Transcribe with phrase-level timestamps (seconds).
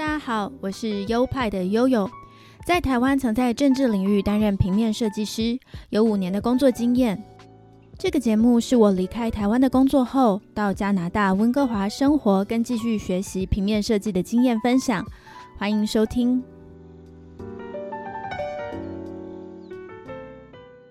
[0.00, 2.10] 大家好，我是优派的悠悠，
[2.64, 5.58] 在台湾曾在政治领域担任平面设计师，
[5.90, 7.22] 有五年的工作经验。
[7.98, 15.04] 这个节目是我离开台湾的工作后，到加拿大温哥华生活跟继续学习平面设计的经验分享，
[15.58, 16.42] 欢迎收听。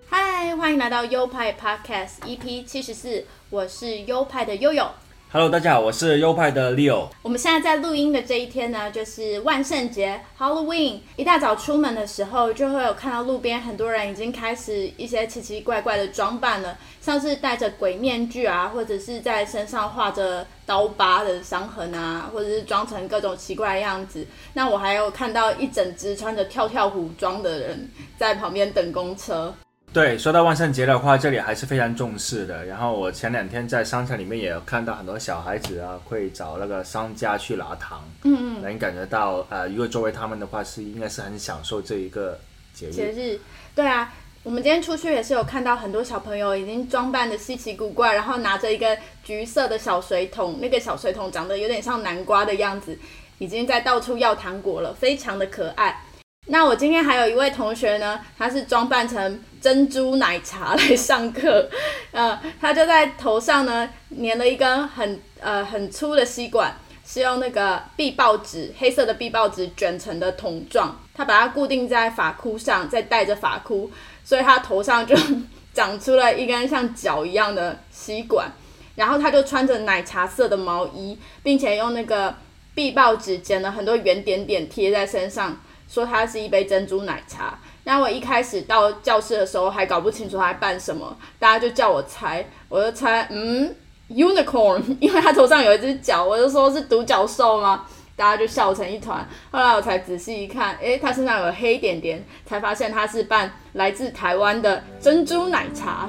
[0.07, 4.87] 嗨，欢迎来到优派 Podcast EP 七十四，我是优派的悠悠。
[5.31, 7.07] Hello，大家好，我是优派的 Leo。
[7.21, 11.01] 我们现在在录音的这一天呢，就是万圣节 Halloween。
[11.17, 24.25] 一大早出门的时候，就会有看到路边很多人已经开始一些奇奇怪怪的装扮了，像是戴着鬼面具啊，或者是在身上画着刀疤的伤痕啊，或者是装成各种奇怪的样子。
[24.53, 29.53] 那我还有看到一整只穿着跳跳虎装的人在旁边等公车。
[29.91, 32.63] 对，说到万圣节的话，这里还是非常重视的。
[32.65, 42.39] 然后我前两天在商场里面也有看到很多小孩子啊，会找那个商家去拿糖，嗯嗯，能感觉到呃，如果作为他们的话，是应该是很享受这一个
[42.71, 42.91] 节日。
[42.91, 43.39] 节日，
[43.73, 52.95] 对啊，我们今天出去也是有看到很多小朋友已经装扮的稀奇古怪，然后拿着一个橘色的小水桶，那个小水桶长得有点像南瓜的样子，
[53.39, 56.03] 已经在到处要糖果了，非常的可爱。
[56.45, 61.69] 那我今天还有一位同学呢，他是装扮成珍珠奶茶来上课，
[62.11, 63.89] 呃，他就在头上呢
[64.21, 73.91] 粘了一根很呃很粗的吸管，是用那个壁报纸黑色的壁报纸卷成的筒状，他把它固定在发箍上，再戴着发箍，
[74.23, 75.15] 所以他头上就
[75.73, 78.51] 长出了一根像脚一样的吸管，
[78.95, 82.35] 然后他就穿着奶茶色的毛衣，并且用那个
[82.73, 85.59] 壁报纸剪了很多圆点点贴在身上。
[85.91, 87.57] 说它是一杯珍珠奶茶。
[87.89, 93.75] 那我一开始到教室的时候还搞不清楚他在办什么，大家就叫我猜，我就猜，嗯
[94.11, 97.87] ，unicorn， 因为他头上有一只脚，我就说是独角兽吗？
[98.15, 99.27] 大家就笑成一团。
[99.49, 106.07] 后来我才仔细一看，诶，他身上有黑点点，才发现他是办来自台湾的珍珠奶茶。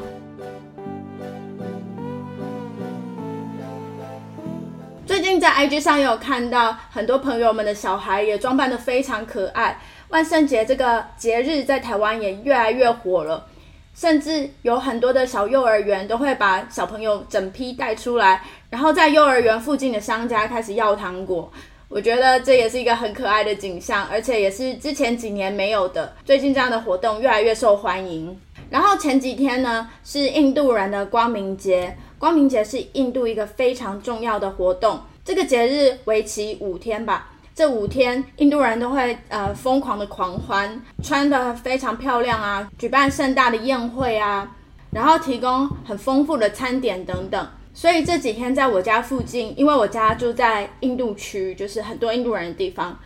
[5.07, 9.81] 最近在 IG 上也有看到很多朋友们的小孩也装扮的非常可爱。
[10.11, 13.47] 万圣节这个节日在台湾也越来越火了，
[13.95, 21.51] 甚至有很多的小幼儿园都会把小朋友整批带出来，然后在幼儿园附近的商家开始要糖果。
[21.89, 26.13] 我觉得这也是一个很可爱的景象，而且也是之前几年没有的。
[26.25, 28.41] 最近这样的活动越来越受欢迎。
[28.69, 31.97] 然后前几天呢是印度人的光明节。
[32.19, 37.31] 光明节是印度一个非常重要的活动，这个节日为期五天吧。
[37.61, 44.51] 这五天，印度人都会呃疯狂的狂欢，穿的非常漂亮啊，举办盛大的宴会啊，
[44.93, 47.49] 然后提供很丰富的餐点等等。
[47.75, 52.99] 所以这几天在我家附近，因为我家住在印度区，就是很多印度人的地方，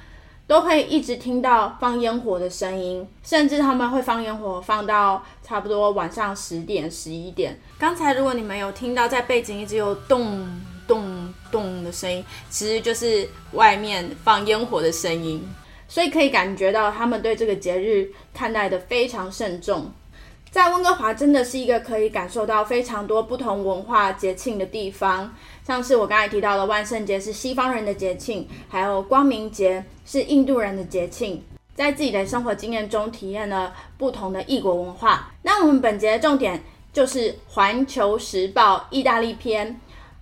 [0.46, 7.58] 都会一直听到放烟火的声音，甚至他们会放烟火放到差不多晚上十点、十一点。
[7.76, 10.48] 刚才如果你们有听到在背景一直有咚
[10.86, 15.42] 咚咚的声音，其实就是外面放烟火的声音，
[15.88, 19.90] 所以可以感觉到他们对这个节日看待的非常慎重。
[20.50, 25.34] 在温哥华真的是一个可以感受到非常多不同文化节庆的地方，
[25.66, 31.42] 像是我刚才提到的万圣节是西方人的节庆，还有光明节是印度人的节庆，
[31.74, 35.32] 在自己的生活经验中体验了不同的异国文化。
[35.42, 36.62] 那我们本节的重点
[36.92, 39.80] 就是《环球时报》意大利篇。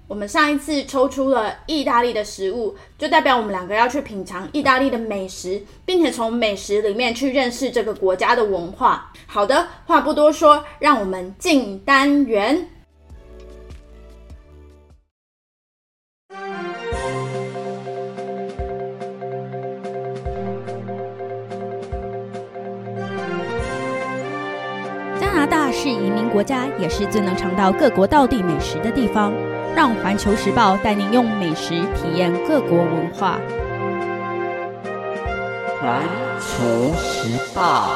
[0.08, 9.10] 我们上一次抽出了意大利的食物，就代表我们两个要去品尝意大利的美食，并且从美食里面去认识这个国家的文化。
[9.26, 12.68] 好的，话不多说，让我们进单元。
[25.18, 29.32] 加拿大是移民国家，也是最能尝到各国道地美食的地方。
[29.74, 33.40] 让环球时报带您用美食体验各国文化。
[35.80, 36.02] 环
[36.38, 37.90] 球时报，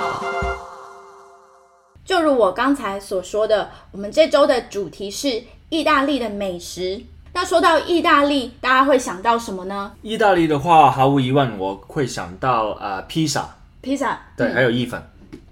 [2.04, 7.02] 就如我刚才所说的，我们这周的主题是意大利的美食。
[7.34, 9.92] 那说到意大利，大家会想到什么呢？
[10.00, 15.00] 意大利的话，毫无疑问我会想到呃披萨，披萨，对，嗯还有意粉。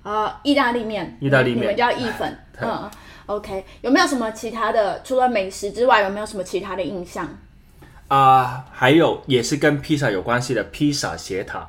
[0.03, 2.91] 呃，意大利面，意大利面你们叫意粉，嗯
[3.26, 3.65] ，OK。
[3.82, 5.00] 有没有什么其他的？
[5.03, 7.29] 除了美食之外，有没有什么其他的印象？
[8.09, 11.69] 啊、还有也是跟披萨有关系的披萨斜塔。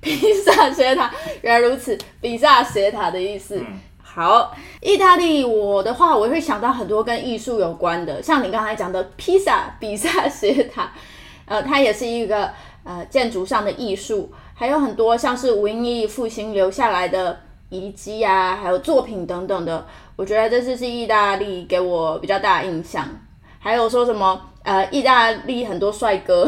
[0.00, 1.12] 披萨斜塔，
[1.42, 3.60] 原来如此，比萨斜塔的意思。
[4.00, 10.92] 好，意大利我的话，我会想到很多跟艺术有关的，像你刚才讲的披萨比萨斜塔，
[11.46, 12.52] 呃，它也是一个
[12.84, 17.40] 呃建筑上的艺术，还有很多像是文艺复兴留下来的
[17.70, 19.86] 遗迹啊，还有作品等等的。
[20.18, 23.08] 我觉得这次是意大利给我比较大的印象。
[23.60, 26.44] 还有说什么呃，意大利很多帅哥。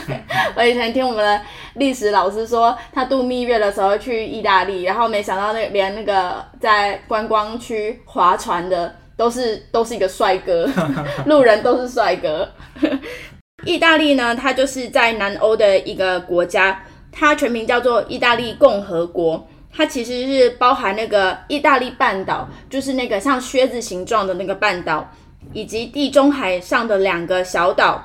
[0.54, 1.42] 我以前听我们的
[1.76, 10.68] 历史老师说，他度蜜月的时候去意大利，然后没想到那连那个在观光区划船的都是都是一个帅哥，
[11.24, 12.46] 路人都是帅哥。
[13.64, 19.48] 意大利呢，它就是在南欧的一个国家，它全名叫做意大利共和国。
[19.76, 25.10] 它其实是包含那个意大利半岛，就是那个像靴子形状的那个半岛，
[25.52, 28.00] 以及地中海上的两个小岛，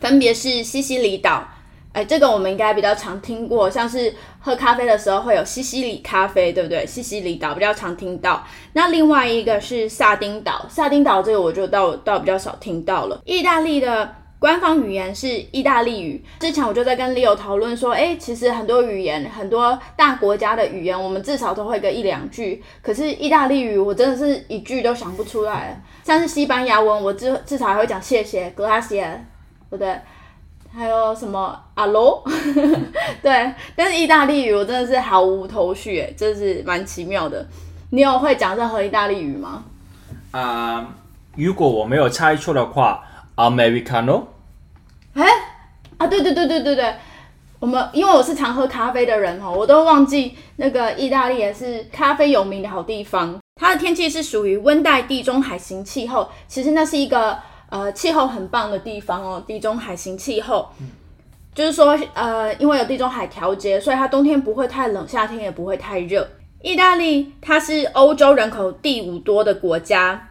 [0.00, 1.46] 分别是西西里岛。
[1.92, 6.86] 哎，这个我们应该比较常听过，像是喝咖啡的时候会有西西里咖啡，对不对？
[6.86, 8.44] 西西里岛比较常听到。
[8.72, 13.20] 那另外一个是萨丁岛，萨丁岛这个我就倒倒比较少听到了。
[13.24, 14.16] 意大利的。
[14.42, 16.20] 官方语言是意大利语。
[16.40, 22.60] 之前我就在跟 Leo 讨论说，哎，其实很多语言，很多大国家的语言，我们至少都会个一两句。
[22.82, 25.80] 可是意大利语，我真的是一句都想不出来。
[26.02, 29.18] 像是西班牙文，我至至少还会讲谢谢，gracias，
[29.70, 29.96] 不对？
[30.74, 32.24] 还有什么，Allo，
[33.22, 33.54] 对。
[33.76, 37.46] 但是意大利语，我真的是毫无头绪，哎，真是蛮奇妙的。
[37.90, 39.62] 你有会讲任何意大利语吗？
[40.32, 40.88] 啊，
[41.36, 43.04] 如果我没有猜错的话
[43.36, 44.31] ，Americano。
[45.14, 45.26] 哎，
[45.98, 46.94] 啊，对对对对对对，
[47.60, 53.38] 我们因为我是常喝咖啡的人哦，我都忘记那个意大利也是咖啡有名的好地方。
[53.60, 57.38] 它的天气是属于温带地中海型气候，其实那是一个
[57.68, 60.66] 呃气候很棒的地方哦，地中海型气候，
[61.54, 66.26] 就是说呃因为有地中海调节，所以它冬天不会太冷，夏天也不会太热。
[66.62, 70.30] 意大利它是欧洲人口第五多的国家。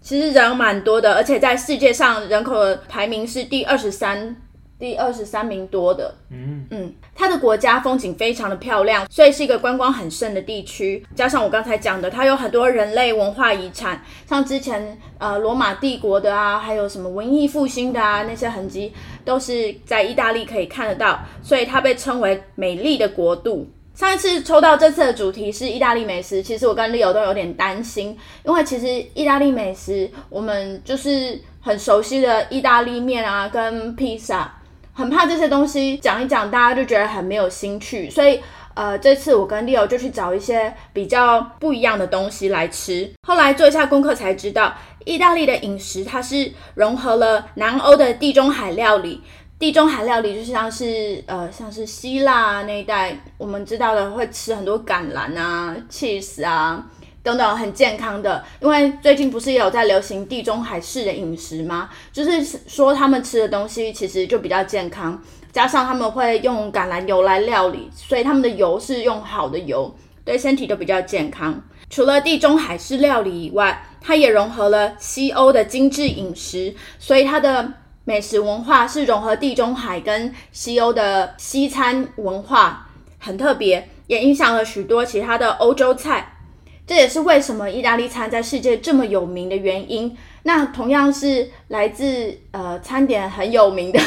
[0.00, 4.34] 其实人蛮多的，而且在世界上人口的排名是第二十三，
[4.78, 6.14] 第二十三名多的。
[6.30, 11.04] 嗯嗯，它的国家风景非常的漂亮，所以是一个观光很盛的地区。
[11.14, 18.92] 加上我刚才讲的，它有很多人类文化遗产，像之前呃罗马帝国的啊，还有什么文艺复兴的啊那些痕迹，
[19.24, 23.70] 都是在意大利可以看得到，所以它被称为美丽的国度。
[24.00, 28.16] 上一次抽到这次的主题是意大利美食，其实我跟 Leo 都有点担心，
[28.46, 34.50] 因为其实意大利美食我们就是很熟悉的意大利面啊，跟披萨，
[34.94, 38.40] 很怕这些东西讲一讲大家就觉得很没有兴趣，所以
[38.72, 43.06] 呃这次我跟 Leo 就去找一些比较不一样的东西来吃。
[43.28, 44.74] 后来做一下功课才知道，
[45.04, 49.20] 意大利的饮食它是融合了南欧的地中海料理。
[49.60, 56.82] 地中海料理就像是呃，像是希腊那一带，我们知道的会吃很多橄榄啊、cheese 啊
[57.22, 58.42] 等等，很健康的。
[58.60, 61.90] 因为最近不是也有在流行地中海式的饮食吗？
[62.10, 65.22] 就是说他们吃的东西其实就比较健康，
[65.52, 71.62] 加上他们会用橄榄油来料理，所以他们的油是用好的油，对身体都比较健康。
[71.90, 77.74] 除了地中海式料理以外，它也融合了西欧的精致饮食，所以它的。
[78.10, 82.84] 美食文化是融合地中海跟西欧的西餐文化，
[83.20, 86.32] 很特别，也影响了许多其他的欧洲菜。
[86.84, 90.18] 这也是为什么意大利餐在世界这么有名的原因。
[90.42, 94.00] 那同样是来自呃餐点很有名的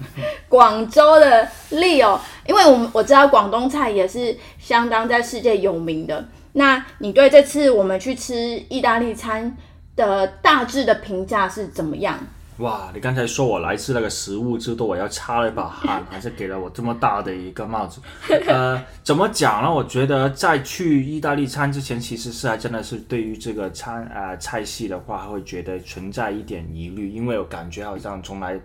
[0.50, 6.28] 广州的 Leo，因为我们我知道广东菜也是相当在世界有名的。
[6.52, 9.56] 那你对这次我们去吃意大利餐
[9.96, 12.18] 的大致的评价是怎么样？
[12.58, 18.00] 哇，你刚才说我来自那个食物之都，我要擦了一把汗，还是给了我这么大的一个帽子。
[18.48, 19.72] 呃，怎么讲呢？
[19.72, 28.58] 我觉得在去意大利餐之前，其实是还真的是对于这个餐呃菜系的话，会觉得存在一点疑虑，因为我感觉好像从来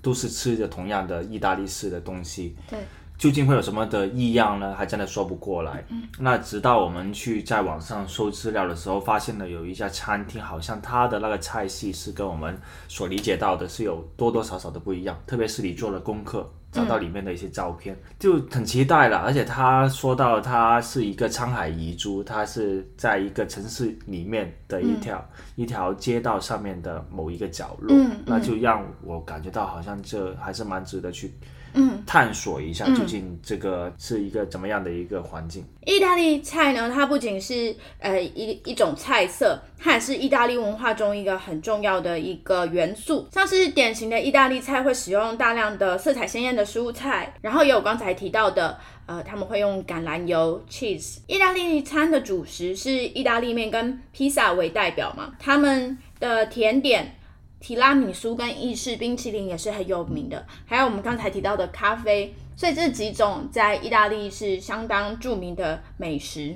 [0.00, 2.56] 都是吃着同样的意大利式的东西。
[2.70, 2.78] 对。
[3.24, 4.74] 究竟会有什么的异样呢？
[4.74, 5.82] 还真的说不过来。
[5.88, 12.54] 嗯那直到我们去在网上搜资料的时候，发现了有一家餐厅，好像它的那个菜系是跟我们
[12.86, 15.18] 所理解到的是有多多少少的不一样。
[15.26, 19.16] 特别是你做了功课，找到里面的一些照片，就很期待了。
[19.16, 25.26] 而且他说到，它是一个沧海遗珠，它是在一个城市里面的一条
[25.56, 31.32] 一条街道上面的某一个角落，嗯那就让我感觉到好像这还是蛮值得去。
[31.74, 35.64] 嗯，探索一下究竟这个是一个怎么样的一个环境。
[35.84, 43.28] 意大利菜呢，它不仅是呃一一种菜色，它也是意大利文化中一个很重要的一个元素。
[43.32, 51.18] 像是典型的意大利菜会使用大量的色彩鲜艳的蔬菜，然后也有刚才提到的，呃，他们会用橄榄油、cheese。
[51.26, 57.16] 意大利餐的主食是意大利面跟披萨为代表嘛，他们的甜点。
[57.64, 66.54] 提拉米苏跟意式冰淇淋也是很有名的，还有我们刚才提到的咖啡，所以这几种在意大利是相当著名的美食。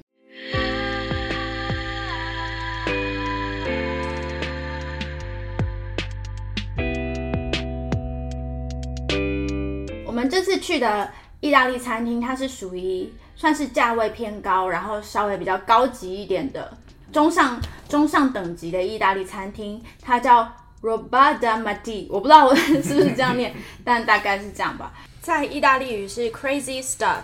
[10.04, 11.10] 我们这次去的
[11.40, 16.76] 意大利餐厅，它是属于算是价位偏高，然后稍微比较高级一点的
[17.10, 20.46] 中上中上等级的意大利餐厅，它叫
[20.82, 23.54] Roba da Matti，我不知道我 是不是这样念，
[23.84, 24.92] 但大概是这样吧。
[25.20, 27.22] 在意大利语是 crazy stuff，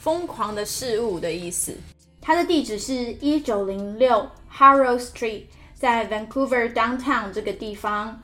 [0.00, 1.74] 疯狂的事物的意思。
[2.20, 5.44] 它的地址是一九零六 Harrow Street，
[5.74, 8.20] 在 Vancouver downtown 这个地方。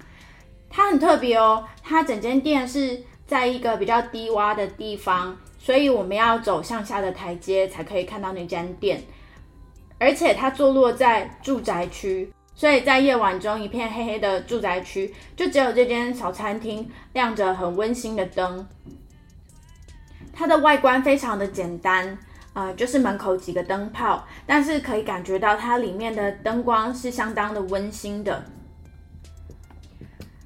[0.69, 9.03] 它很特别哦，它整间店是在一个比较低洼的地方，所以我们要走向下的台阶才可以看到那间店。
[9.99, 18.67] 而且它坐落在住宅区，所以在夜晚中一片黑黑的住宅区，就只有这间小餐厅亮着很温馨的灯。
[20.33, 22.17] 它的外观非常的简单，
[22.55, 28.45] 呃，就是门口几个灯泡，但是可以感觉到它里面的灯光是相当的温馨的。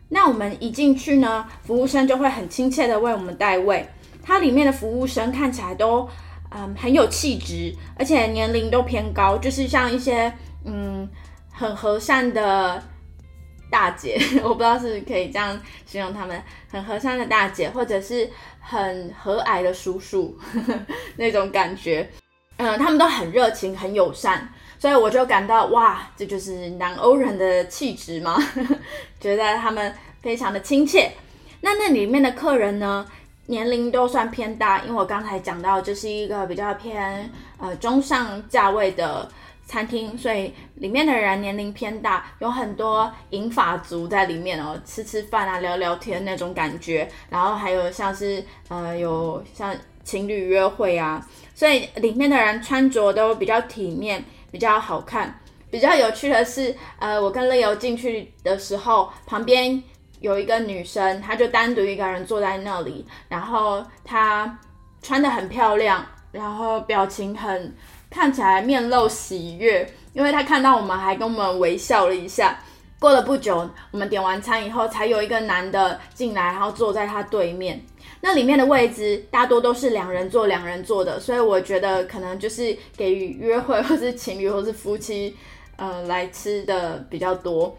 [0.09, 3.89] 那我们一进去呢，服务生就会很亲切的为我们带位。
[4.23, 6.09] 它里面的服务生看起来都
[6.51, 10.33] 嗯很有气质，而且年龄都偏高，就是像一些
[10.65, 11.09] 嗯
[11.57, 12.83] 很和善的
[13.71, 18.29] 大姐， 我不知道是可以这样形容他们，很和善的大姐，或者是
[18.61, 20.39] 很和蔼的叔叔
[21.17, 22.09] 那种感觉。
[22.59, 24.49] 嗯，他们都很热情，很友善。
[24.79, 28.37] 所以我就感到哇，这就是南欧人的气质吗？
[29.19, 31.11] 觉得他们非常的亲切。
[31.63, 33.07] 那那里面的客人呢，
[33.47, 39.27] 年龄都算偏大，因为我刚才讲到这是一个比较偏呃中上价位的
[39.67, 47.07] 餐厅，所以里面的人年龄偏大，有很多银发族在里面哦，吃吃饭啊，聊聊天那种感觉。
[47.29, 54.25] 然后还有像是呃有像情侣约会啊，所以里面的人穿着都比较体面。
[54.49, 55.39] 比较好看，
[55.71, 59.83] 比较有趣的是，呃，我跟 Leo 进去的时候，旁边
[60.21, 64.59] 有一个女生，她就单独一个人坐在那里，然后她
[65.03, 67.75] 穿的很漂亮，然后表情很
[68.11, 72.59] 看起来面露喜悦，因为他看到我们还跟我们微笑了一下。
[72.99, 77.79] 过了不久，我们点完餐以后，才有一个男的进来，然后坐在他对面。
[78.23, 85.37] 那里面的位置大多都是两人坐，两人坐的，所以我觉得可能就是给予约会或是情侣或是夫妻，
[85.77, 87.77] 呃，来吃的比较多。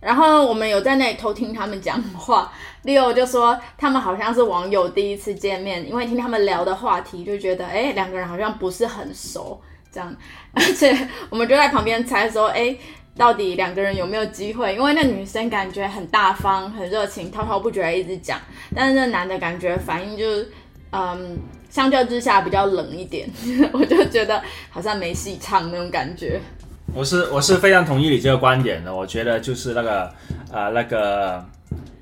[0.00, 2.52] 然后我们有在那里偷听他们讲话
[2.84, 9.60] ，Leo 就说他们好像是网友第一次见面，因为听他们聊的话题就觉得，哎，两个人好像不是很熟
[9.92, 10.16] 这样，
[10.54, 10.96] 而且
[11.28, 12.76] 我们就在旁边猜说，哎。
[13.16, 14.72] 到底两个人有没有机会？
[14.74, 18.40] 因为那女生感觉很大方、很热情，滔滔不绝一直讲，
[18.74, 20.52] 但是那男的感觉反应就是，
[20.92, 21.36] 嗯，
[21.68, 23.28] 相较之下比较冷一点，
[23.74, 26.40] 我就觉得好像没戏唱那种感觉。
[26.94, 30.12] 我是我是非常同意你这个观点的，我觉得就是那个
[30.52, 31.44] 呃那个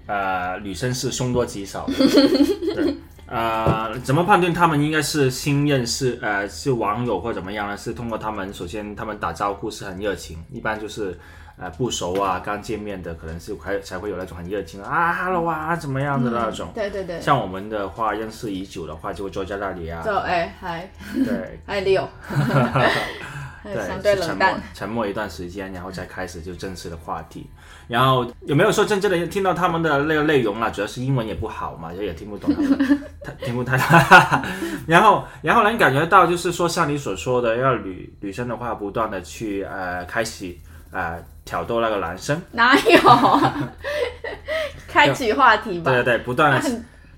[0.06, 1.94] 呃女生是凶多吉少的，
[2.74, 2.94] 对。
[3.30, 7.76] 呃，怎么判断他们应该是新认识，呃，是网友或怎么样呢？
[7.76, 11.14] 是通过他们，首先他们打招呼是很热情，一般就是，
[11.58, 16.70] 呃，不熟啊，刚见面的，可能是还才会有那种很热情啊，hello 啊，怎么样的那种。
[16.74, 17.20] 对对对。
[17.20, 20.00] 像我们的话，认识已久的话，就会坐在那里啊。
[20.02, 20.90] 就哎嗨。
[21.14, 21.60] 对。
[21.68, 22.06] 哎，Leo。
[23.74, 27.48] 对，沉默沉默一段时间，然后再开始就正式的话题。
[27.86, 30.68] 然后有没有说真正的听到他们的那个内容啊？
[30.68, 32.98] 主要是英文也不好嘛，也也听不懂，他们
[33.42, 33.76] 听不太。
[34.86, 40.54] 然后，然后能感觉到就是说，像你所说的，要女女生的话，不断的去呃开始
[40.90, 42.40] 呃挑逗那个男生。
[42.52, 43.40] 哪有？
[44.86, 45.90] 开启话题吧。
[45.90, 46.70] 对对对，不断的。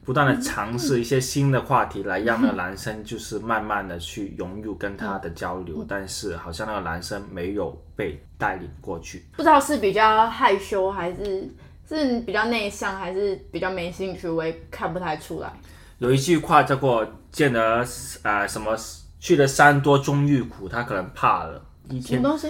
[0.03, 11.49] 不断的尝试一些新的话题，来让那个男生就是慢慢的去融入跟他的交流，但是好像那个男生没有被带领过去，不知道是比较害羞还是
[11.87, 15.53] 是比较内向还是比较没兴趣，我也看不太出来。
[15.99, 17.87] 有一句话叫做“见得
[18.23, 18.75] 啊什么
[19.21, 22.21] 去的山多终遇苦”，他可能怕了一天。
[22.21, 22.49] 什么东西？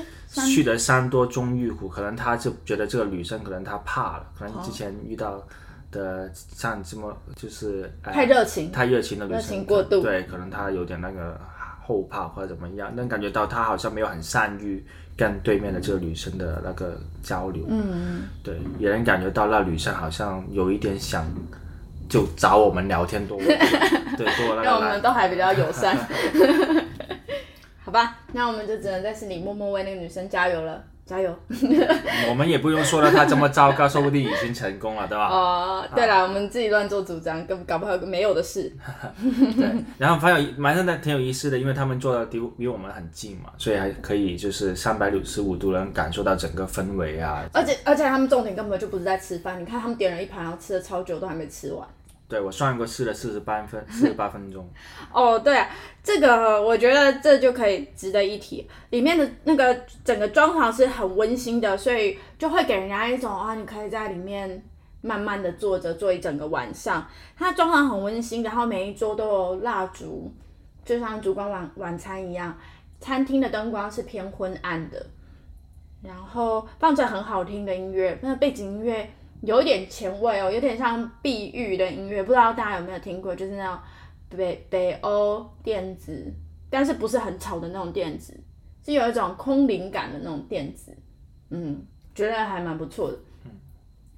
[0.49, 5.45] 去的山多终遇苦，可能他就觉得这个女生可能他怕了，可能之前遇到。
[5.91, 11.41] 的像这么就是太热情，太热情的女生，热情过度，对，可能她有点那个
[11.83, 14.85] 后怕或者怎么样，能感觉到她好像没有很善于
[15.17, 21.27] 跟对面的这个女生的那个交流，嗯，对，也能感觉到那女生好像有一点想
[22.09, 23.57] 就找我们聊天多， 对，
[24.17, 25.97] 多那个，因为我们都还比较友善，
[27.85, 30.85] 好吧，那我们就只能在心里默默为那个女生加油了。
[31.11, 31.37] 加油！
[32.29, 35.27] 我们也不用说到他这么糟糕，说不定已经成功了，对吧？
[35.27, 38.73] 哦，对啦，我们自己乱做主张，根搞不好没有的事。
[39.57, 47.43] 对，然后发现蛮真的挺有意思的，因为他们坐的离离我们很近嘛，所以还可以就是三百六十五度能感受到整个氛围啊。
[47.53, 51.85] 而且而且他们重点根本就不是在吃饭，你看他们点了一盘，然后吃了超久都还没吃完。
[52.31, 54.67] 对我算过吃了四十八分四十八分钟。
[55.13, 55.67] 哦，对，
[56.01, 58.67] 这个我觉得这就可以值得一提。
[58.91, 64.63] 里面的那个整个装潢是很温馨的，所以就会给人家一种啊，你可以在里面
[65.01, 67.05] 慢慢的坐着坐一整个晚上。
[67.37, 70.33] 它装潢很温馨，然后每一桌都有蜡烛，
[70.85, 72.57] 就像烛光晚晚餐一样。
[73.01, 75.05] 餐厅的灯光是偏昏暗的，
[76.03, 79.11] 然后放着很好听的音乐，那背景音乐。
[79.43, 83.79] 有点前卫哦，有点像碧玉的音乐，不知道大家有没有听过，就是那种
[84.29, 86.33] 北北欧电子，
[86.69, 88.39] 但是不是很吵的那种电子，
[88.85, 90.95] 是有一种空灵感的那种电子，
[91.51, 91.83] 嗯，
[92.15, 93.19] 觉得还蛮不错的。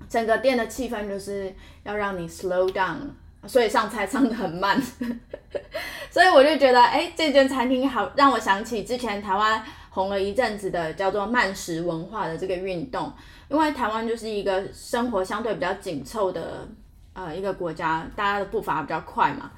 [0.08, 2.96] 整个店的气氛就是要让你 slow down，
[3.46, 4.78] 所以上菜上的很慢，
[6.10, 13.10] 所以我就觉得，哎，这间餐厅好让我想起之前台湾红了一阵子的叫做慢食文化的这个运动。
[13.52, 16.66] 因为台湾就是一个生活相对比较紧凑的
[17.12, 19.52] 呃一个国家，大家的步伐比较快嘛，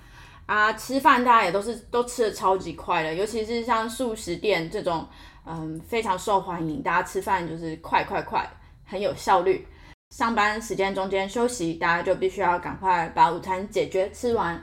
[0.47, 5.07] 啊，吃饭大家也都是都吃的超级快的，尤其是像素食店这种，
[5.47, 8.45] 嗯，非常受欢迎，大家吃饭就是快快快，
[8.85, 9.65] 很有效率。
[10.11, 14.61] 上班时间中间休息，大家就必须要赶快把午餐解决吃完。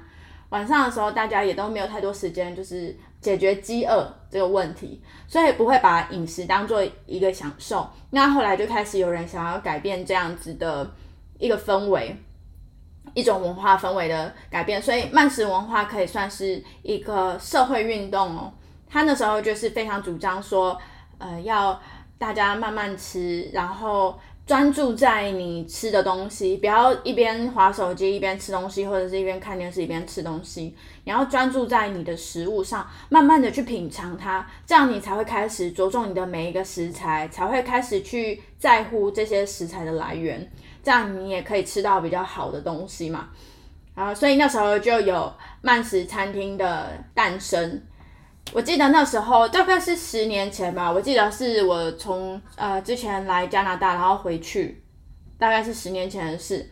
[0.50, 7.88] 晚上的时候，大家也都没有太多时间，就是解决饥饿这个问题，所以不会把饮食当做一个享受。
[8.10, 10.92] 那后来就开始有人想要改变这样子的
[11.38, 12.16] 一个氛围，
[13.14, 14.82] 一种文化氛围的改变。
[14.82, 18.52] 所以慢食文化可以算是一个社会运动哦。
[18.90, 20.78] 他那时候就是非常主张说，
[21.20, 21.80] 呃，要
[22.18, 24.20] 大家慢慢吃，然后。
[24.52, 30.76] 专注在你吃的东西，不要一边划手机一边吃东西，或者是一边看电视一边吃东西。
[31.06, 40.52] 你要专注在你的食物上，慢慢的去品尝它，这样你才会开始着重你的每一个食材，才会开始去在乎这些食材的来源，
[40.84, 43.30] 这样你也可以吃到比较好的东西嘛。
[43.96, 47.82] 啊，所以那时候就有慢食餐厅的诞生。
[48.54, 54.84] 我记得那时候大概是十年前吧，我记得是我从呃之前来加拿大，然后回去，
[55.38, 56.70] 大概是十年前的事。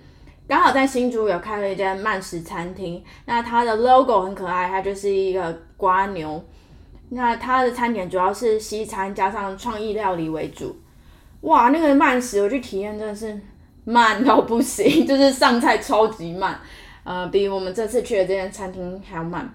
[0.48, 6.44] 刚好在新竹有开了一间慢食餐厅，那它的 logo 很可爱，它就是一个瓜牛。
[7.12, 10.76] 那它的餐点主要是西餐加上创意料理为主。
[11.42, 13.40] 哇，那个慢食我去体验真的是
[13.86, 16.60] 慢到不行， 就是上菜超级慢，
[17.04, 19.50] 呃，比我们这次去的这间餐厅还要慢。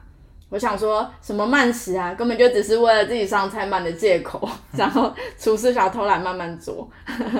[0.54, 6.88] 我想说什么慢食啊，根本就只是为了自己上菜慢的借口， 然后厨师想偷懒慢慢做，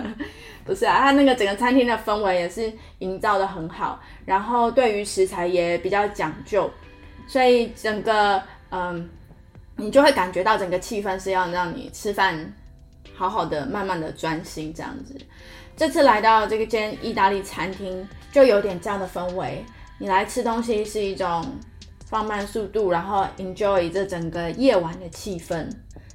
[0.67, 6.69] 不是啊，他那个整个餐厅的氛围也是营造的很好，然后对于食材也比较讲究，
[7.29, 9.09] 所以整个嗯，
[9.77, 12.53] 你就会感觉到整个气氛是要让你吃饭
[13.15, 15.15] 好好的、慢慢的专心这样子。
[15.77, 19.65] 这次来到这个间意大利餐厅，就有点这样的氛围，
[19.99, 21.47] 你来吃东西是一种。
[22.05, 25.69] 放慢速度，然后 enjoy 这整个夜晚的气氛。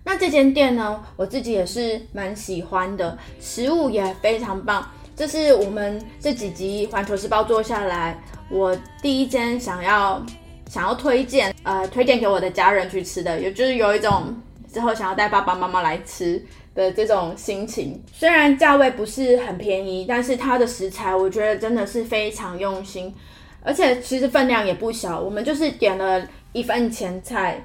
[0.03, 4.89] 那这间店呢，我自己也是蛮喜欢的，食物也非常棒。
[5.15, 8.17] 这是我们这几集环球时报做下来，
[8.49, 10.25] 我第一间想要
[10.69, 14.33] 想要推荐，呃，推荐给我的家人去吃的，也就是有一种
[14.71, 16.41] 之后想要带爸爸妈妈来吃
[16.73, 18.01] 的这种心情。
[18.13, 23.13] 虽然价位不是很便宜，但是它的食材我觉得真的是非常用心。
[23.61, 27.63] 而且其实分量也不小，我们就是点了一份前菜，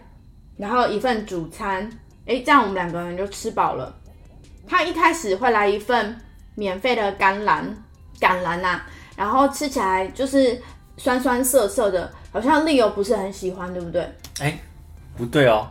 [0.57, 1.89] 然后一份主餐，
[2.27, 3.95] 诶，这样我们两个人就吃饱了。
[4.67, 6.17] 他一开始会来一份
[6.55, 7.65] 免费的甘蓝，
[8.21, 8.81] 橄榄呐，
[9.17, 10.61] 然后吃起来就是
[10.97, 14.03] 酸酸涩涩的，好像丽友不是很喜欢，对不对？
[14.41, 14.59] 哎，
[15.17, 15.69] 不对哦，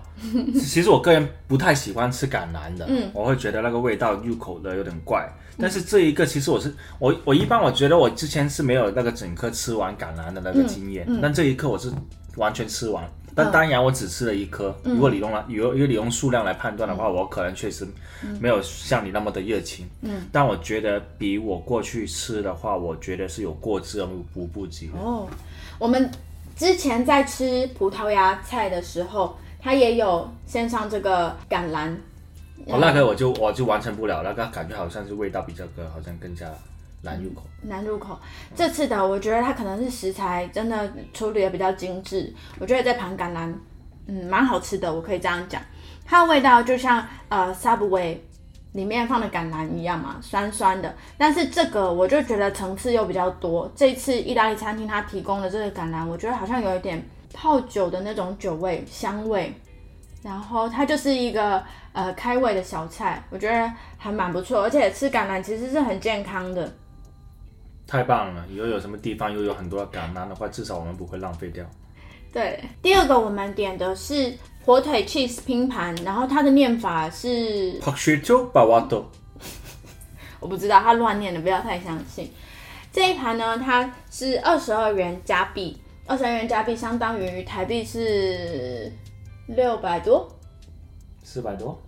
[0.54, 5.28] 其实我个人不太喜欢吃橄榄的，嗯，我会觉得那个味道入口的有点怪。
[5.58, 11.92] 但是这一个其实我是我我一般我觉得我之前是没有那个整颗吃完橄榄的那个经验，但这一颗我是
[12.38, 13.08] 完全吃完。
[13.36, 17.88] 但当然我只吃了一颗，如果你用了如果你用数量来判断的话，我可能确实
[18.40, 19.88] 没有像你那么的热情。
[20.02, 24.92] 嗯，但我觉得比我过去吃的话，我觉得是有过之而无不及。
[24.96, 25.28] 哦，
[25.80, 26.12] 我们
[26.56, 31.92] 之前在吃葡萄牙菜的时候，它也有先上这个橄榄。
[32.68, 36.48] 哦，那个我就我就完成不了，那个感觉好像是味道比较个，好像更加
[37.02, 37.44] 难入口。
[37.64, 38.18] 难入口。
[38.56, 43.54] 这次的我觉得它可能是食材真的处理的比较精致，我觉得这盘橄榄，
[44.08, 45.62] 嗯，蛮好吃的，我可以这样讲。
[46.06, 48.18] 它的味道就像呃 Subway
[48.74, 50.94] 里面放的橄榄一样嘛，酸酸的。
[51.18, 53.72] 但是这个我就觉得层次又比较多。
[53.76, 57.02] 这次意大利餐厅它提供的这个橄榄，我觉得好像有一点
[57.34, 59.54] 泡酒的那种酒味香味，
[60.24, 64.64] 然后它就是一个呃开胃的小菜，我觉得还蛮不错。
[64.64, 66.74] 而且吃橄榄其实是很健康的。
[67.86, 68.44] 太棒了！
[68.50, 71.66] 以后有什么地方又有很多橄榄的话，至少我们不会浪费掉。
[72.32, 74.34] 对，第二个我们点的是
[74.66, 79.04] 火腿 cheese 拼盘，然后它的念法是 Bavato，
[80.40, 82.32] 我不知道，他乱念的，不要太相信。
[82.92, 88.92] 这一盘呢，它是二十二元加币，二十二元加币相当于台币是
[89.48, 90.28] 六百多，
[91.24, 91.80] 四百多。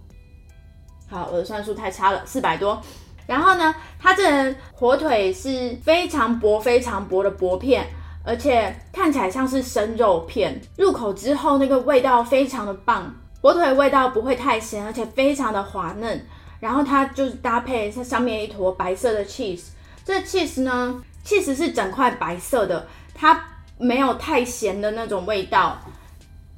[1.10, 2.82] 好，我的算术太差了，四百多。
[3.28, 7.88] 然后呢，它这火腿是非常薄、非常薄的薄片，
[8.24, 10.62] 而且看起来像是生肉片。
[10.78, 16.26] 入口之后，那个味道非常的棒，火腿味道不会太咸，而且非常的滑嫩。
[16.60, 19.68] 然后它就是搭配它上面一坨白色的 cheese，
[20.04, 23.44] 这 cheese 呢，cheese 是整块白色的，它
[23.78, 25.78] 没有太咸的那种味道，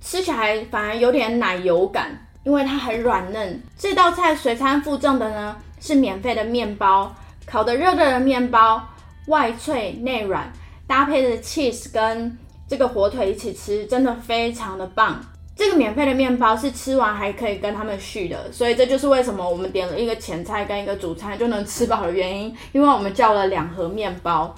[0.09, 3.61] 吃起来反而有点奶油感，因为它很软嫩。
[3.77, 5.57] 这道菜随餐附赠的呢。
[5.79, 7.15] 是免费的面包，
[7.45, 8.81] 烤的热热的面包，
[9.27, 10.51] 外脆内软，
[10.87, 12.35] 搭配着 cheese 跟
[12.67, 15.23] 这个火腿一起吃，真的非常的棒。
[15.55, 24.53] 这个免费的面包是吃完还可以跟他们续的，所以这就是为什么我们点了一个前菜跟一个主菜就能吃饱的原因，因为我们叫了两盒面包。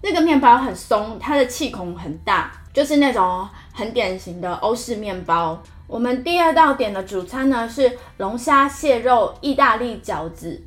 [0.00, 5.62] 那个面包很松，它的气孔很大，就是那种很典型的欧式面包。
[5.86, 10.62] 我们第二道点的主餐呢是龙虾蟹肉意大利饺子，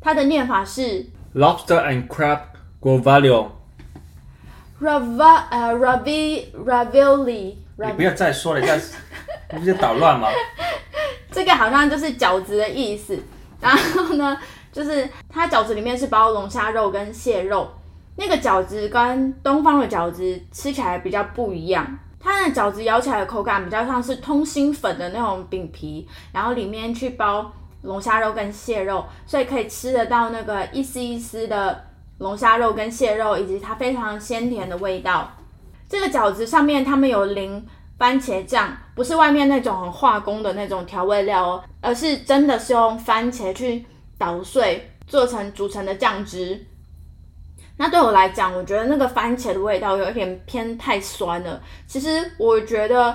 [0.00, 1.04] 它的念法是
[1.34, 2.40] Lobster and crab
[4.80, 8.78] rava 呃 ravi ravioli，你不要再说了，这样
[9.52, 10.28] 你不是捣乱吗？
[11.30, 13.18] 这个好像就是饺子的意思。
[13.60, 14.38] 然后呢，
[14.72, 17.70] 就是它饺子里面是包龙虾肉跟蟹肉，
[18.16, 21.98] 那个饺子跟东方的饺子吃起来比较不一样。
[22.18, 27.52] 它的饺子咬起来的口感比较像是通心粉的那种饼皮，然后里面去包
[27.82, 31.84] 龙虾肉跟蟹肉，所以可以吃得到那个一丝一丝的
[32.18, 35.30] 龙虾肉跟蟹肉，以及它非常鲜甜的味道。
[35.88, 37.64] 这个饺子上面他们有淋
[37.96, 43.84] 番茄酱，不是外面那种很化工的那种调味料哦，而是真的是用番茄去
[44.18, 46.66] 捣碎做成组成的酱汁。
[47.76, 51.60] 那对我来讲，我觉得那个番茄的味道有一点偏太酸了。
[51.86, 53.14] 其实我觉得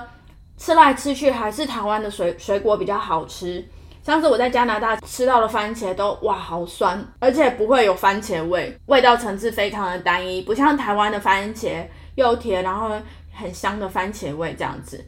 [0.57, 3.65] 吃来吃去还是台湾的水水果比较好吃。
[4.03, 12.89] 上次我在加拿大吃到的番茄都哇好酸，而且不会有番茄味，味道层次非常的单一，不像台湾的番茄又甜，然后
[13.33, 15.03] 很香的番茄味这样子。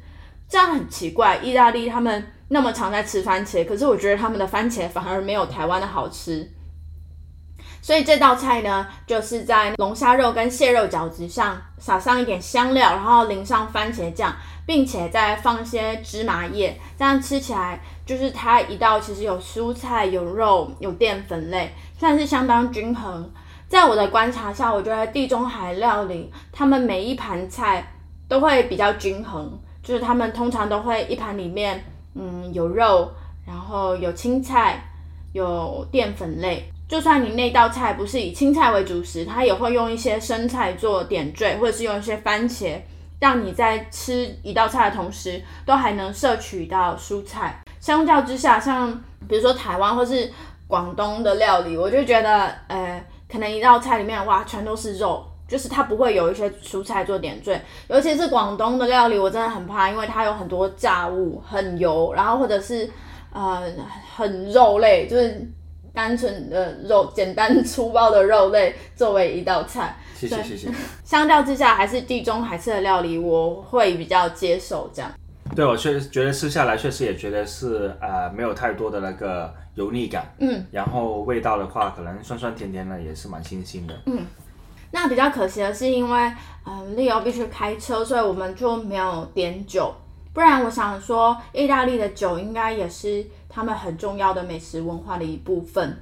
[0.48, 6.48] 这样很奇怪，意大利他们那么常在吃番茄，可是我觉得他们的番茄反而没有台湾的好吃。
[7.84, 14.34] 所以这道菜呢，就是在龙虾肉跟蟹肉饺子上撒上一点香料，然后淋上番茄酱，
[14.66, 23.30] 并且再放些芝麻叶，这样吃起来就是它一道其实有蔬菜、有肉、有淀粉类，算是相当均衡。
[23.68, 27.86] 在我的观察下，我觉得地中海料理他们每一盘菜
[28.30, 29.52] 都会比较均衡，
[29.84, 31.84] 就是他们通常都会一盘里面，
[32.16, 33.12] 嗯，有肉，
[33.46, 34.82] 然后有青菜，
[35.34, 36.73] 有淀粉类。
[36.88, 42.80] 就算你那道菜不是以青菜为主食，它也会用一些生菜做点缀，或者是用一些番茄，
[43.20, 47.64] 让你在吃一道菜的同时，都还能摄取到蔬菜。
[47.80, 48.92] 相较之下，像
[49.28, 50.32] 比如说台湾或是
[50.68, 57.60] 广东的料理，我就觉得，呃，可能一道菜里面哇，全都是肉，就是它不会有一些蔬菜做点缀。
[57.88, 62.88] 尤其是广东的料理，我真的很怕，因为它有很多炸物，很油，然后或者是
[63.32, 63.64] 呃
[64.16, 65.50] 很肉类，就是。
[65.94, 70.70] 单纯的肉，简单粗暴的肉类作为一道菜，谢谢谢谢。
[71.06, 75.12] 相较之下，还是地中海式的料理，我会比较接受这样。
[75.56, 83.94] 对我确实觉得吃下来，确实也觉得是呃没有太多的那个油腻感，嗯，然后味道的话，可能酸酸甜甜的，也是蛮清新的。
[84.08, 84.26] 嗯，
[84.90, 86.32] 那比较可惜的是，因为
[86.66, 89.94] 嗯利欧必须开车，所以我们就没有点酒。
[90.34, 95.96] 不然我想说，意大利的酒应该也是他们很重要的美食文化的一部分。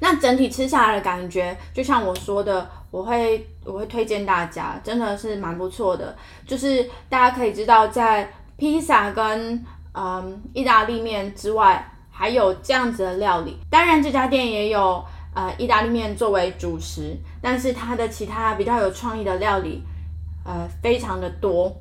[0.00, 6.16] 那整体吃下来的感觉，就像我说的，我会我会推荐大家，真的是蛮不错的。
[6.46, 13.56] 就是大家可以知道，在披萨跟嗯意大利面之外，还有这样子的料理。
[13.70, 15.04] 当然，这家店也有
[15.34, 19.82] 呃意大利面作为主食，但是它的其他比较有创意的料理，
[20.44, 21.72] 呃，非常的多。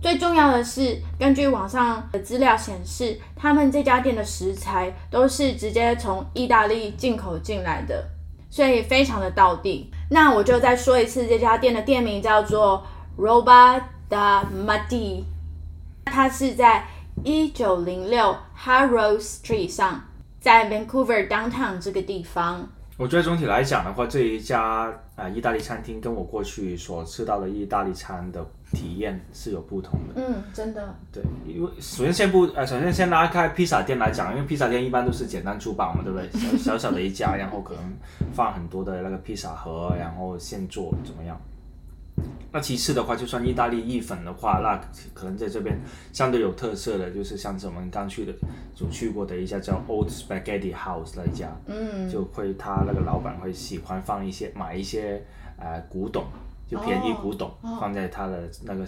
[0.00, 8.08] 最重要的是，根据网上的资料显示，他们这家店的食材都是直接从意大利进口进来的，
[8.48, 9.90] 所以非常的道地。
[10.10, 12.86] 那我就再说一次，这家店的店名叫做
[13.18, 15.24] Roba da Madi，
[16.04, 16.86] 它是在
[17.24, 20.00] 一九零六 Harrow Street 上，
[20.40, 22.68] 在 Vancouver Downtown 这个地方。
[22.96, 30.14] 我觉得总体来讲的话，这一家啊、呃意大利餐厅跟我过去所吃到的意大利餐的体验是有不同的。
[30.16, 30.94] 嗯，真的。
[31.12, 36.28] 对，因为首先先不呃，首先先拉开披萨店来讲，因为披萨店一般都是简单粗暴嘛，对不对？
[36.58, 37.82] 小 小小的一家，然后可能
[38.32, 41.40] 放很多的那个披萨盒，然后现做怎么样？
[42.50, 44.80] 那其次的话，就算意大利意粉的话，那
[45.14, 45.78] 可能在这边
[46.12, 48.32] 相对有特色的，就是像是我们刚去的，
[48.74, 55.22] 就去过的一家叫 Old Spaghetti House 那一家，嗯，就会他那个老板会喜欢放一些买一些
[55.58, 56.24] 呃古董，
[56.68, 58.84] 就便宜古董、哦放在他的那个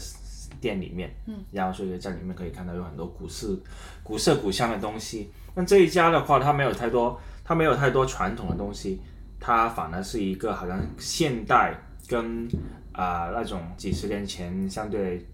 [0.61, 3.57] 店里面，嗯，然后所以在里面可以看到有很多古色
[4.03, 5.31] 古色古香的东西。
[5.55, 9.01] 那这一家的话，它没有太多，它没有太多传统的东西，
[9.39, 11.75] 它反而是一个好像现代
[12.07, 12.47] 跟
[12.93, 15.27] 啊、那种几十年前相对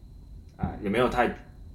[0.57, 1.35] 啊、也没有太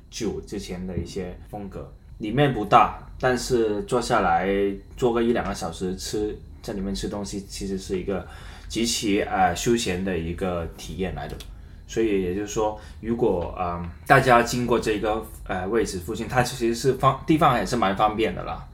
[0.09, 1.91] 久之前的一些风格。
[2.19, 4.47] 里面不大，但是坐下来
[4.95, 8.25] 坐个一两个小时吃，在里面吃东西，其实是一个
[8.71, 11.35] 极其呃休闲的一个体验来的。
[11.87, 18.65] 所以也就是说，如果嗯、大家经过这个呃位置附近，它其实是方地方也是蛮方便的啦。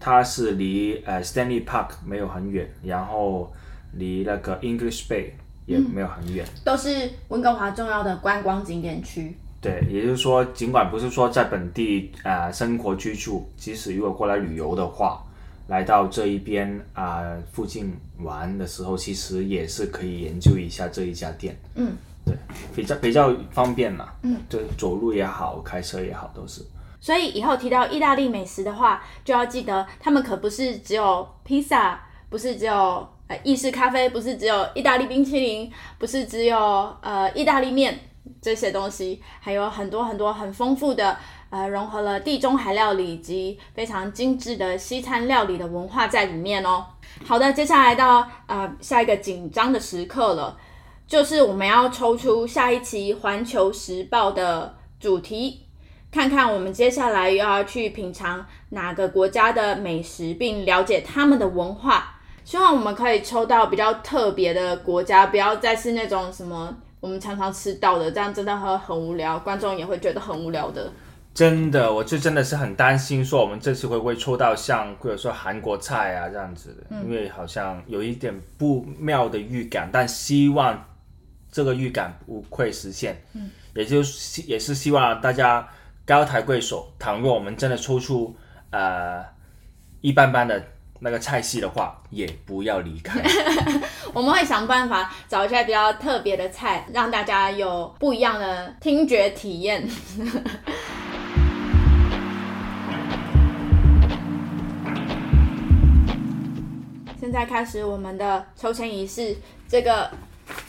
[0.00, 3.52] 它是离呃 Stanley Park 没有很远，然后
[3.92, 5.26] 离那个 English Bay
[5.66, 6.44] 也没有很远。
[6.64, 9.36] 都是温哥华重要的观光景点区。
[9.60, 15.22] 对，也就是说，尽管不是说在本地啊、呃生活居住，即使如果过来旅游的话，
[15.66, 21.56] 来到这一边啊、附近玩的时候，其实也是可以研究一下这一家店。
[21.74, 21.92] 嗯，
[22.24, 22.34] 对，
[22.74, 24.10] 比较比较方便嘛。
[24.22, 26.62] 嗯，对，走路也好，开车也好，都是。
[27.00, 32.00] 所以以后提到意大利美食的话，就要记得他们可不是只有披萨，
[32.30, 36.56] 不是只有呃意式咖啡，不是只有意大利冰淇淋，不是只有
[37.02, 37.98] 呃意大利面
[38.40, 41.14] 这些东西，还有很多很多很丰富的
[41.54, 46.84] 呃融合了地中海料理以及非常精致的西餐料理的文化在里面哦。
[47.24, 50.58] 好的，接下来到呃下一个紧张的时刻了，
[51.06, 55.60] 就是我们要抽出下一期《环球时报》的主题。
[56.10, 62.16] 看看我们接下来又要去品尝哪个国家的美食，并了解他们的文化。
[62.44, 70.92] 希望我们可以抽到比较特别的国家，不要再是那种什么我们常常吃到的，这样真的会很无聊，观众也会觉得很无聊的。
[71.34, 80.86] 真的，我就真的是很担心，说我们这次会不会抽到像或者说韩国菜啊这样子的，因为好像有一点不妙的预感，但希望
[81.50, 83.20] 这个预感不会实现。
[83.32, 85.68] 嗯，也就是也是希望大家
[86.06, 88.36] 高抬贵手，倘若我们真的抽出
[88.70, 89.24] 呃
[90.02, 90.64] 一般般的
[91.00, 93.20] 那个菜系的话，也不要离开。
[94.14, 99.84] 我们会想办法找一些比较特别的菜，让大家有不一样的听觉体验。
[107.34, 109.36] 在开始我们的抽签仪式，
[109.68, 110.08] 这个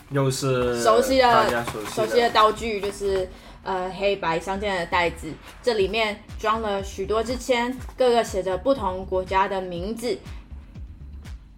[0.09, 3.29] 又是熟悉的熟悉的道具就是
[3.63, 10.17] 呃黑白相间的袋子，这里面装了许多支签，各个写着不同国家的名字。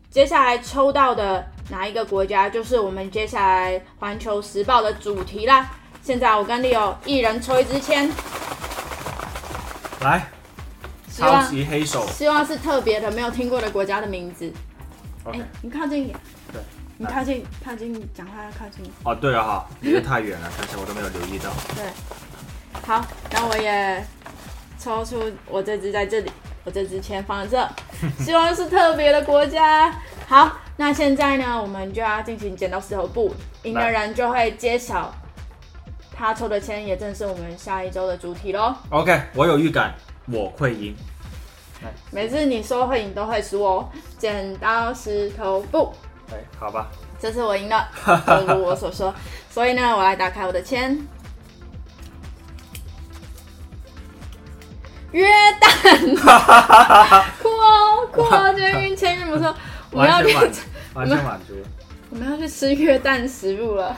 [0.10, 5.70] 接下来抽到的哪一个国家，就是我们接下来《环球时报》的主题啦。
[6.02, 8.12] 现在我跟 Leo 一人抽一支签，
[10.02, 10.28] 来，
[11.10, 14.52] 希望超级黑手希望是特别的、没有听过的国家的名字。
[15.28, 16.18] 哎、，OK，你靠近一点，
[16.54, 16.62] 对，
[16.98, 18.86] 你靠近，靠近，讲话要靠近。
[19.04, 21.52] 哦对了哈，离得太远了，刚才我都没有留意到。
[21.76, 21.84] 对，
[22.86, 24.04] 好，那我也
[24.80, 26.32] 抽出我这只在这里，
[26.64, 27.68] 我这只签放这，
[28.20, 29.94] 希望是特别的国家。
[30.28, 35.14] 好，那现在呢，我们就要进行剪刀石头布，赢的人就会揭晓
[36.16, 38.76] 他抽的签，也正是我们下一周的主题喽。
[38.90, 39.94] OK，我有预感
[40.28, 40.96] 我会赢。
[42.12, 45.94] 每次你说会赢都会输哦，剪刀石头布，
[46.32, 46.88] 哎，好吧，
[47.20, 47.88] 这次我赢了，
[48.26, 49.14] 正如我所说。
[49.50, 50.98] 所以呢，我来打开我的签。
[55.12, 55.26] 约
[55.62, 56.16] 旦，
[57.42, 59.56] 酷 哦酷哦，今天运签运不错，
[59.92, 60.36] 我们要去
[60.94, 61.54] 完全满， 足。
[62.10, 63.96] 我们要去吃约旦食物了。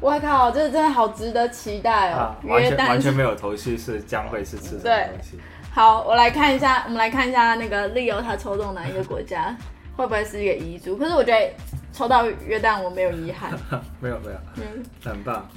[0.00, 5.38] 我靠，这真的好值得期待哦啊！，完约旦全完全没有头绪是将会是吃什么东西。
[5.74, 9.56] 好，我来看一下，我们来看一下那个 Leo 他抽中哪一个国家，
[9.96, 10.96] 会不会是一个遗珠？
[10.98, 11.54] 可是我觉得
[11.92, 13.50] 抽到约旦我没有遗憾。
[13.98, 15.48] 没有没有，嗯，很棒。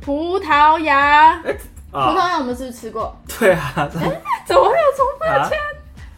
[0.00, 3.14] 葡萄牙，葡萄啊，牙我们是不是吃过？
[3.38, 5.58] 对啊，怎么会有重复的啊签？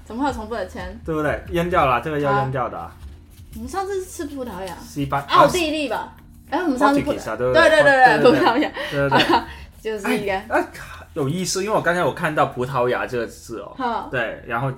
[0.05, 1.01] 怎么会有重复的签？
[1.05, 1.43] 对不对？
[1.51, 2.93] 扔掉了，这个要好扔掉的啊。
[3.57, 6.15] 我们上次是吃葡萄牙，西班奥地利吧？
[6.51, 9.41] 哎，我们上次葡 Portuguese 啊对对对对葡萄牙，对对对。
[9.83, 10.65] 就是一个哎，
[11.14, 14.72] 有意思，因为我刚才我看到葡萄牙这个字哦，对，然后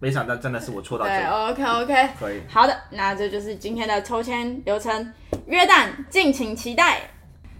[0.00, 2.08] 没想到真的是我错到这对，，OK OK。
[2.18, 2.40] 可以。
[2.48, 5.12] 好的，那这就是今天的抽签流程，
[5.46, 7.00] 约旦敬请期待。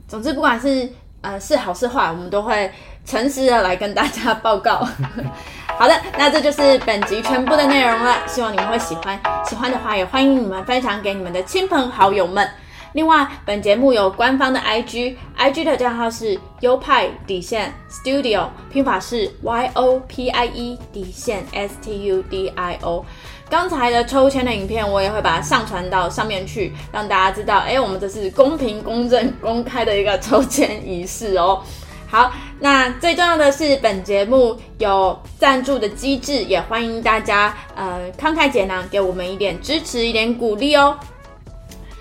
[0.07, 0.89] 总之，不管是
[1.21, 2.71] 呃是好是坏，我们都会
[3.05, 4.87] 诚实的来跟大家报告。
[5.79, 9.21] 好的，那这就是本集全部的内容了，希望你们会喜欢。
[9.45, 12.49] 喜欢的话，也欢迎你们分享给你们的亲朋好友们。
[12.93, 23.05] 另外，本节目有官方的 IG，IG 的账号是优派底线 Studio，拼法是 Y O P I E 底线 S T U D I O。
[23.51, 31.63] 刚才的抽签的影片，我也会把它上传到上面去，让大家知道，哎，我们这是公平、公正、公开的一个抽签仪式哦。
[32.11, 40.99] 好，那最重要的是，本节目有赞助的机制，也欢迎大家呃慷慨解囊，给我们一点支持，一点鼓励哦。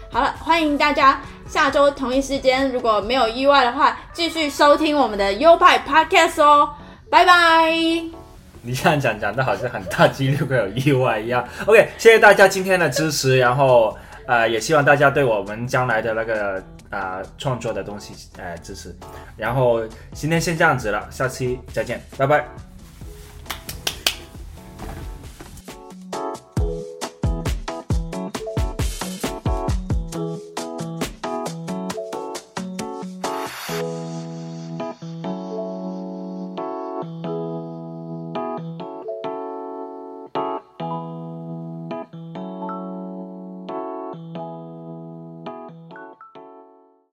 [0.10, 6.70] 好了，欢迎大家下周同一时间，如果没有意外的话，继续收听我们的优派 Podcast 哦。
[7.10, 7.72] 拜拜。
[8.62, 11.48] 你这样讲讲的好像很大几率会有意外一样。
[11.66, 18.94] OK，谢谢大家今天的支持，然后呃也希望大家对我们将来的那个呃创作的东西呃支持。
[19.38, 19.82] 然后
[20.14, 22.46] 今天先这样子了，下期再见，拜拜。